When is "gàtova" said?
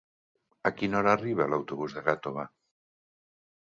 2.11-2.51